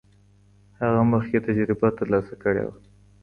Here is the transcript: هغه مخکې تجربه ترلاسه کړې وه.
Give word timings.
هغه 0.81 1.01
مخکې 1.13 1.37
تجربه 1.47 1.87
ترلاسه 1.99 2.33
کړې 2.43 2.63
وه. 2.67 2.77